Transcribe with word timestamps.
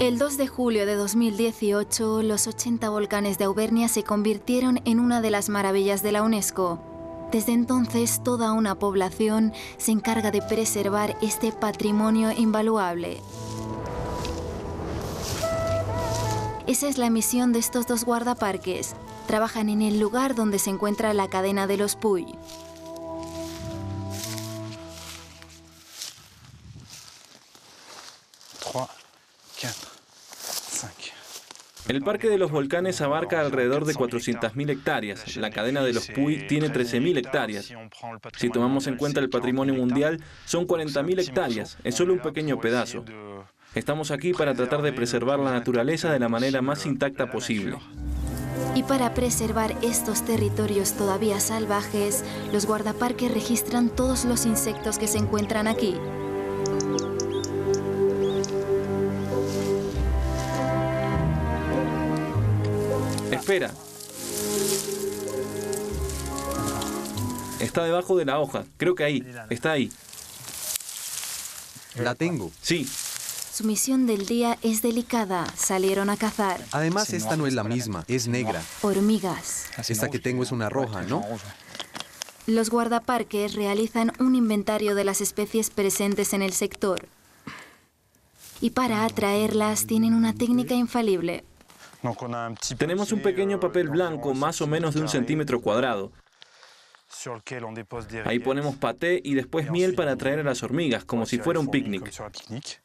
El 0.00 0.18
2 0.18 0.38
de 0.38 0.46
julio 0.46 0.86
de 0.86 0.94
2018, 0.94 2.22
los 2.22 2.46
80 2.46 2.88
volcanes 2.88 3.36
de 3.36 3.44
Auvernia 3.44 3.86
se 3.86 4.02
convirtieron 4.02 4.80
en 4.86 4.98
una 4.98 5.20
de 5.20 5.28
las 5.28 5.50
maravillas 5.50 6.02
de 6.02 6.10
la 6.10 6.22
UNESCO. 6.22 6.80
Desde 7.30 7.52
entonces, 7.52 8.22
toda 8.24 8.52
una 8.52 8.76
población 8.76 9.52
se 9.76 9.92
encarga 9.92 10.30
de 10.30 10.40
preservar 10.40 11.18
este 11.20 11.52
patrimonio 11.52 12.32
invaluable. 12.32 13.20
Esa 16.66 16.88
es 16.88 16.96
la 16.96 17.10
misión 17.10 17.52
de 17.52 17.58
estos 17.58 17.86
dos 17.86 18.06
guardaparques. 18.06 18.94
Trabajan 19.26 19.68
en 19.68 19.82
el 19.82 20.00
lugar 20.00 20.34
donde 20.34 20.58
se 20.58 20.70
encuentra 20.70 21.12
la 21.12 21.28
cadena 21.28 21.66
de 21.66 21.76
los 21.76 21.94
Puy. 21.96 22.38
El 31.90 32.02
Parque 32.02 32.28
de 32.28 32.38
los 32.38 32.52
Volcanes 32.52 33.00
abarca 33.00 33.40
alrededor 33.40 33.84
de 33.84 33.94
400.000 33.94 34.70
hectáreas. 34.70 35.36
La 35.36 35.50
cadena 35.50 35.82
de 35.82 35.92
los 35.92 36.06
Puy 36.06 36.46
tiene 36.46 36.68
13.000 36.68 37.18
hectáreas. 37.18 37.74
Si 38.36 38.48
tomamos 38.48 38.86
en 38.86 38.96
cuenta 38.96 39.18
el 39.18 39.28
patrimonio 39.28 39.74
mundial, 39.74 40.22
son 40.44 40.68
40.000 40.68 41.20
hectáreas. 41.20 41.78
Es 41.82 41.96
solo 41.96 42.12
un 42.12 42.20
pequeño 42.20 42.60
pedazo. 42.60 43.04
Estamos 43.74 44.12
aquí 44.12 44.32
para 44.32 44.54
tratar 44.54 44.82
de 44.82 44.92
preservar 44.92 45.40
la 45.40 45.50
naturaleza 45.50 46.12
de 46.12 46.20
la 46.20 46.28
manera 46.28 46.62
más 46.62 46.86
intacta 46.86 47.28
posible. 47.28 47.76
Y 48.76 48.84
para 48.84 49.12
preservar 49.12 49.74
estos 49.82 50.24
territorios 50.24 50.92
todavía 50.92 51.40
salvajes, 51.40 52.24
los 52.52 52.66
guardaparques 52.66 53.34
registran 53.34 53.90
todos 53.90 54.24
los 54.26 54.46
insectos 54.46 54.96
que 54.96 55.08
se 55.08 55.18
encuentran 55.18 55.66
aquí. 55.66 55.96
Espera. 63.50 63.72
Está 67.58 67.82
debajo 67.82 68.16
de 68.16 68.24
la 68.24 68.38
hoja. 68.38 68.64
Creo 68.76 68.94
que 68.94 69.02
ahí. 69.02 69.26
Está 69.50 69.72
ahí. 69.72 69.90
La 71.96 72.14
tengo. 72.14 72.52
Sí. 72.62 72.88
Su 73.52 73.64
misión 73.64 74.06
del 74.06 74.26
día 74.26 74.56
es 74.62 74.82
delicada. 74.82 75.52
Salieron 75.56 76.10
a 76.10 76.16
cazar. 76.16 76.64
Además, 76.70 77.12
esta 77.12 77.36
no 77.36 77.48
es 77.48 77.54
la 77.54 77.64
misma, 77.64 78.04
es 78.06 78.28
negra. 78.28 78.62
Hormigas. 78.82 79.66
Esta 79.88 80.08
que 80.08 80.20
tengo 80.20 80.44
es 80.44 80.52
una 80.52 80.68
roja, 80.68 81.02
¿no? 81.02 81.24
Los 82.46 82.70
guardaparques 82.70 83.54
realizan 83.54 84.12
un 84.20 84.36
inventario 84.36 84.94
de 84.94 85.02
las 85.02 85.20
especies 85.20 85.70
presentes 85.70 86.34
en 86.34 86.42
el 86.42 86.52
sector. 86.52 87.08
Y 88.60 88.70
para 88.70 89.04
atraerlas 89.04 89.88
tienen 89.88 90.14
una 90.14 90.34
técnica 90.34 90.74
infalible. 90.76 91.42
Tenemos 92.78 93.12
un 93.12 93.20
pequeño 93.20 93.60
papel 93.60 93.88
blanco, 93.88 94.34
más 94.34 94.60
o 94.60 94.66
menos 94.66 94.94
de 94.94 95.02
un 95.02 95.08
centímetro 95.08 95.60
cuadrado. 95.60 96.12
Ahí 98.24 98.38
ponemos 98.38 98.76
paté 98.76 99.20
y 99.22 99.34
después 99.34 99.70
miel 99.70 99.94
para 99.94 100.12
atraer 100.12 100.38
a 100.38 100.42
las 100.44 100.62
hormigas, 100.62 101.04
como 101.04 101.26
si 101.26 101.38
fuera 101.38 101.58
un 101.58 101.68
picnic. 101.68 102.10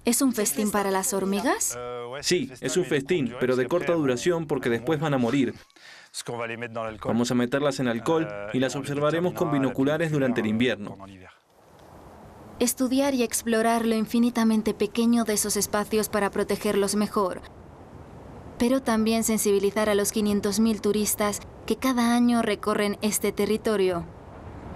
¿Es 0.03 0.21
un 0.21 0.33
festín 0.33 0.71
para 0.71 0.91
las 0.91 1.13
hormigas? 1.13 1.77
Sí, 2.21 2.51
es 2.59 2.75
un 2.75 2.85
festín, 2.85 3.35
pero 3.39 3.55
de 3.55 3.67
corta 3.67 3.93
duración 3.93 4.47
porque 4.47 4.69
después 4.69 4.99
van 4.99 5.13
a 5.13 5.17
morir. 5.17 5.53
Vamos 7.03 7.31
a 7.31 7.35
meterlas 7.35 7.79
en 7.79 7.87
alcohol 7.87 8.27
y 8.53 8.59
las 8.59 8.75
observaremos 8.75 9.33
con 9.33 9.51
binoculares 9.51 10.11
durante 10.11 10.41
el 10.41 10.47
invierno. 10.47 10.97
Estudiar 12.59 13.13
y 13.13 13.23
explorar 13.23 13.85
lo 13.85 13.95
infinitamente 13.95 14.73
pequeño 14.73 15.25
de 15.25 15.33
esos 15.33 15.57
espacios 15.57 16.07
para 16.07 16.31
protegerlos 16.31 16.95
mejor. 16.95 17.41
Pero 18.57 18.81
también 18.81 19.23
sensibilizar 19.23 19.89
a 19.89 19.95
los 19.95 20.13
500.000 20.13 20.81
turistas 20.81 21.41
que 21.65 21.75
cada 21.75 22.15
año 22.15 22.41
recorren 22.41 22.97
este 23.01 23.31
territorio. 23.31 24.05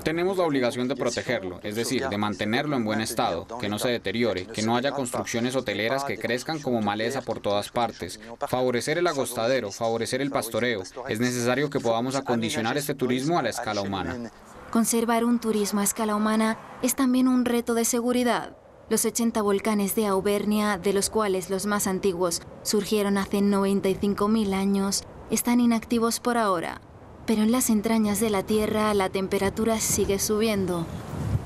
Tenemos 0.04 0.38
la 0.38 0.46
obligación 0.46 0.88
de 0.88 0.96
protegerlo, 0.96 1.60
es 1.62 1.76
decir, 1.76 2.08
de 2.08 2.18
mantenerlo 2.18 2.78
en 2.78 2.86
buen 2.86 3.02
estado, 3.02 3.46
que 3.60 3.68
no 3.68 3.80
se 3.80 3.90
deteriore, 3.90 4.46
que 4.46 4.62
no 4.62 4.78
haya 4.78 4.92
construcciones 4.92 5.56
hoteleras 5.56 6.06
que 6.06 6.18
crezcan 6.18 6.62
como 6.62 6.82
maleza 6.82 7.22
por 7.22 7.42
todas 7.42 7.70
partes, 7.70 8.20
favorecer 8.48 8.98
el 8.98 9.08
agostadero, 9.08 9.72
favorecer 9.72 10.22
el 10.22 10.32
pastoreo. 10.32 10.84
Es 11.10 11.20
necesario 11.20 11.70
que 11.70 11.82
podamos 11.82 12.16
acondicionar 12.16 12.78
este 12.78 12.96
turismo 12.96 13.38
a 13.38 13.44
la 13.44 13.50
escala 13.50 13.82
humana. 13.82 14.32
Conservar 14.72 15.26
un 15.26 15.40
turismo 15.40 15.82
a 15.82 15.84
escala 15.84 16.16
humana 16.16 16.58
es 16.82 16.96
también 16.96 17.28
un 17.28 17.44
reto 17.44 17.74
de 17.74 17.86
seguridad. 17.86 18.56
Los 18.90 19.06
80 19.06 19.44
volcanes 19.44 19.94
de 19.94 20.08
Auvernia, 20.08 20.80
de 20.80 20.94
los 20.94 21.12
cuales 21.12 21.52
los 21.52 21.68
más 21.68 21.86
antiguos 21.86 22.42
surgieron 22.64 23.20
hace 23.20 23.38
95.000 23.38 24.54
años, 24.54 25.04
están 25.30 25.60
inactivos 25.60 26.20
por 26.20 26.40
ahora. 26.40 26.82
Pero 27.28 27.44
en 27.44 27.52
las 27.52 27.70
entrañas 27.70 28.20
de 28.20 28.32
la 28.32 28.42
Tierra 28.42 28.92
la 28.96 29.10
temperatura 29.10 29.80
sigue 29.80 30.18
subiendo. 30.18 30.88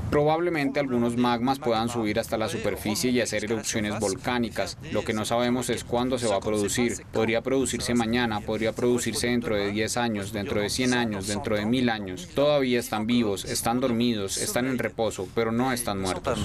Probablemente 0.10 0.80
algunos 0.80 1.18
magmas 1.18 1.60
puedan 1.60 1.90
subir 1.90 2.18
hasta 2.18 2.38
la 2.38 2.48
superficie 2.48 3.12
y 3.12 3.20
hacer 3.20 3.44
erupciones 3.44 4.00
volcánicas. 4.00 4.78
Lo 4.94 5.04
que 5.04 5.12
no 5.12 5.26
sabemos 5.26 5.70
es 5.70 5.84
cuándo 5.84 6.18
se 6.18 6.28
va 6.28 6.38
a 6.38 6.40
producir. 6.40 7.06
Podría 7.12 7.42
producirse 7.42 7.94
mañana, 7.94 8.40
podría 8.40 8.72
producirse 8.72 9.28
dentro 9.28 9.58
de 9.58 9.70
10 9.72 9.98
años, 9.98 10.32
dentro 10.32 10.62
de 10.62 10.70
100 10.70 10.94
años, 10.94 11.28
dentro 11.28 11.58
de 11.58 11.66
1000 11.66 11.90
años. 11.90 12.30
Todavía 12.34 12.80
están 12.80 13.06
vivos, 13.06 13.44
están 13.44 13.82
dormidos, 13.82 14.38
están 14.38 14.68
en 14.68 14.78
reposo, 14.78 15.28
pero 15.36 15.52
no 15.52 15.74
están 15.74 16.00
muertos. 16.00 16.40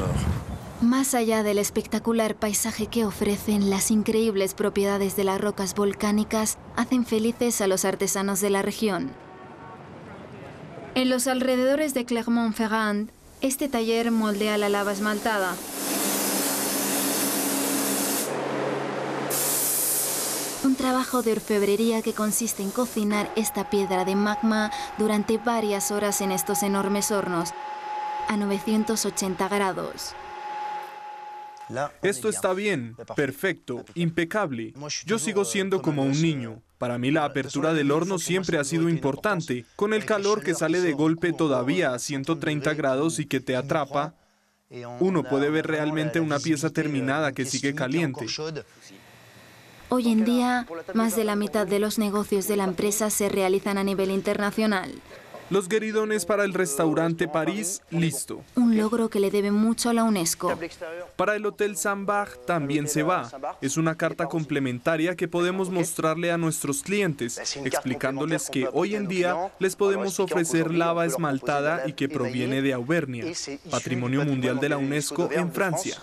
Más 0.80 1.14
allá 1.14 1.42
del 1.42 1.58
espectacular 1.58 2.36
paisaje 2.36 2.86
que 2.86 3.04
ofrecen, 3.04 3.68
las 3.68 3.90
increíbles 3.90 4.54
propiedades 4.54 5.16
de 5.16 5.24
las 5.24 5.40
rocas 5.40 5.74
volcánicas 5.74 6.56
hacen 6.76 7.04
felices 7.04 7.60
a 7.60 7.66
los 7.66 7.84
artesanos 7.84 8.40
de 8.40 8.50
la 8.50 8.62
región. 8.62 9.10
En 10.94 11.10
los 11.10 11.26
alrededores 11.26 11.94
de 11.94 12.04
Clermont-Ferrand, 12.04 13.10
este 13.40 13.68
taller 13.68 14.12
moldea 14.12 14.56
la 14.56 14.68
lava 14.68 14.92
esmaltada. 14.92 15.56
Un 20.62 20.76
trabajo 20.76 21.22
de 21.22 21.32
orfebrería 21.32 22.02
que 22.02 22.12
consiste 22.12 22.62
en 22.62 22.70
cocinar 22.70 23.32
esta 23.34 23.68
piedra 23.68 24.04
de 24.04 24.14
magma 24.14 24.70
durante 24.96 25.38
varias 25.38 25.90
horas 25.90 26.20
en 26.20 26.30
estos 26.30 26.62
enormes 26.62 27.10
hornos, 27.10 27.50
a 28.28 28.36
980 28.36 29.48
grados. 29.48 30.14
Esto 32.02 32.28
está 32.28 32.52
bien, 32.54 32.96
perfecto, 33.14 33.84
impecable. 33.94 34.74
Yo 35.04 35.18
sigo 35.18 35.44
siendo 35.44 35.82
como 35.82 36.02
un 36.02 36.20
niño. 36.20 36.62
Para 36.78 36.98
mí 36.98 37.10
la 37.10 37.24
apertura 37.24 37.74
del 37.74 37.90
horno 37.90 38.18
siempre 38.18 38.58
ha 38.58 38.64
sido 38.64 38.88
importante. 38.88 39.64
Con 39.76 39.92
el 39.92 40.04
calor 40.04 40.42
que 40.42 40.54
sale 40.54 40.80
de 40.80 40.92
golpe 40.92 41.32
todavía 41.32 41.92
a 41.92 41.98
130 41.98 42.74
grados 42.74 43.18
y 43.18 43.26
que 43.26 43.40
te 43.40 43.56
atrapa, 43.56 44.14
uno 45.00 45.24
puede 45.24 45.50
ver 45.50 45.66
realmente 45.66 46.20
una 46.20 46.38
pieza 46.38 46.70
terminada 46.70 47.32
que 47.32 47.44
sigue 47.44 47.74
caliente. 47.74 48.26
Hoy 49.90 50.12
en 50.12 50.24
día, 50.24 50.66
más 50.92 51.16
de 51.16 51.24
la 51.24 51.34
mitad 51.34 51.66
de 51.66 51.78
los 51.78 51.98
negocios 51.98 52.46
de 52.46 52.56
la 52.56 52.64
empresa 52.64 53.08
se 53.08 53.28
realizan 53.28 53.78
a 53.78 53.84
nivel 53.84 54.10
internacional. 54.10 54.92
Los 55.50 55.66
gueridones 55.66 56.26
para 56.26 56.44
el 56.44 56.52
restaurante 56.52 57.26
París, 57.26 57.80
listo. 57.88 58.44
Un 58.54 58.76
logro 58.76 59.08
que 59.08 59.18
le 59.18 59.30
debe 59.30 59.50
mucho 59.50 59.88
a 59.88 59.94
la 59.94 60.04
UNESCO. 60.04 60.58
Para 61.18 61.34
el 61.34 61.44
Hotel 61.46 61.76
Sambach 61.76 62.28
también 62.46 62.86
se 62.86 63.02
va. 63.02 63.28
Es 63.60 63.76
una 63.76 63.96
carta 63.96 64.26
complementaria 64.26 65.16
que 65.16 65.26
podemos 65.26 65.68
mostrarle 65.68 66.30
a 66.30 66.38
nuestros 66.38 66.84
clientes, 66.84 67.56
explicándoles 67.64 68.48
que 68.48 68.68
hoy 68.72 68.94
en 68.94 69.08
día 69.08 69.52
les 69.58 69.74
podemos 69.74 70.20
ofrecer 70.20 70.72
lava 70.72 71.06
esmaltada 71.06 71.88
y 71.88 71.94
que 71.94 72.08
proviene 72.08 72.62
de 72.62 72.72
Auvernia, 72.72 73.24
Patrimonio 73.68 74.24
Mundial 74.24 74.60
de 74.60 74.68
la 74.68 74.78
UNESCO 74.78 75.28
en 75.32 75.52
Francia. 75.52 75.96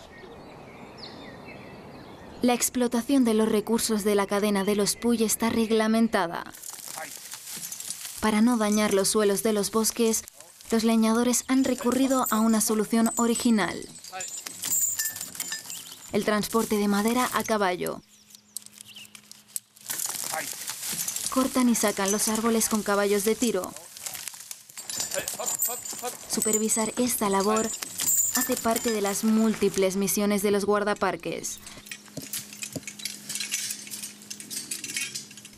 La 2.41 2.53
explotación 2.53 3.23
de 3.23 3.35
los 3.35 3.47
recursos 3.47 4.03
de 4.03 4.15
la 4.15 4.27
cadena 4.27 4.65
de 4.65 4.75
los 4.75 4.97
Puy 4.97 5.23
está 5.23 5.49
reglamentada. 5.49 6.43
Para 8.19 8.41
no 8.41 8.57
dañar 8.57 8.93
los 8.93 9.07
suelos 9.07 9.43
de 9.43 9.53
los 9.53 9.71
bosques, 9.71 10.25
los 10.71 10.83
leñadores 10.83 11.45
han 11.47 11.63
recurrido 11.63 12.27
a 12.31 12.41
una 12.41 12.59
solución 12.59 13.11
original. 13.15 13.77
El 16.15 16.23
transporte 16.23 16.77
de 16.77 16.87
madera 16.87 17.29
a 17.33 17.43
caballo. 17.43 18.01
Cortan 21.29 21.67
y 21.67 21.75
sacan 21.75 22.09
los 22.09 22.29
árboles 22.29 22.69
con 22.69 22.83
caballos 22.83 23.25
de 23.25 23.35
tiro. 23.35 23.73
Supervisar 26.31 26.93
esta 26.95 27.29
labor 27.29 27.69
hace 28.37 28.55
parte 28.55 28.93
de 28.93 29.01
las 29.01 29.25
múltiples 29.25 29.97
misiones 29.97 30.41
de 30.41 30.51
los 30.51 30.63
guardaparques. 30.63 31.59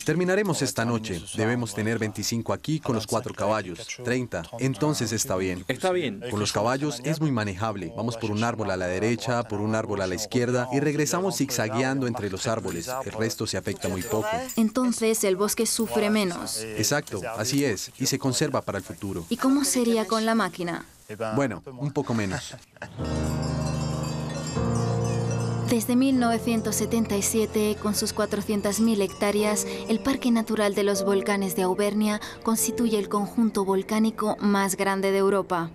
Terminaremos 0.08 0.62
esta 0.62 0.86
noche. 0.86 1.20
Debemos 1.36 1.74
tener 1.74 1.98
25 1.98 2.54
aquí 2.54 2.80
con 2.80 2.94
los 2.94 3.06
cuatro 3.06 3.34
caballos. 3.34 3.86
30. 4.02 4.42
Entonces 4.58 5.12
está 5.12 5.36
bien. 5.36 5.66
Está 5.68 5.92
bien. 5.92 6.24
Con 6.30 6.40
los 6.40 6.50
caballos 6.50 7.02
es 7.04 7.20
muy 7.20 7.30
manejable. 7.30 7.92
Vamos 7.94 8.16
por 8.16 8.30
un 8.30 8.42
árbol 8.42 8.70
a 8.70 8.78
la 8.78 8.86
derecha, 8.86 9.42
por 9.42 9.60
un 9.60 9.74
árbol 9.74 10.00
a 10.00 10.06
la 10.06 10.14
izquierda 10.14 10.66
y 10.72 10.80
regresamos 10.80 11.36
zigzagueando 11.36 12.06
entre 12.06 12.30
los 12.30 12.46
árboles. 12.46 12.88
El 13.04 13.12
resto 13.12 13.46
se 13.46 13.58
afecta 13.58 13.90
muy 13.90 14.00
poco. 14.00 14.26
Entonces 14.56 15.24
el 15.24 15.36
bosque 15.36 15.66
sufre 15.66 16.08
menos. 16.08 16.62
Exacto, 16.62 17.20
así 17.36 17.66
es. 17.66 17.92
Y 17.98 18.06
se 18.06 18.18
conserva 18.18 18.62
para 18.62 18.78
el 18.78 18.84
futuro. 18.84 19.26
¿Y 19.28 19.36
cómo 19.36 19.62
sería 19.62 20.06
con 20.06 20.24
la 20.24 20.34
máquina? 20.34 20.86
Bueno, 21.36 21.62
un 21.66 21.92
poco 21.92 22.14
menos. 22.14 22.54
Desde 25.70 25.96
1977, 25.96 27.76
con 27.82 27.94
sus 27.94 28.14
400.000 28.14 29.02
hectáreas, 29.02 29.66
el 29.88 30.00
Parque 30.00 30.30
Natural 30.30 30.74
de 30.74 30.82
los 30.82 31.04
Volcanes 31.04 31.56
de 31.56 31.62
Auvernia 31.64 32.22
constituye 32.42 32.98
el 32.98 33.10
conjunto 33.10 33.66
volcánico 33.66 34.38
más 34.40 34.78
grande 34.78 35.12
de 35.12 35.18
Europa. 35.18 35.70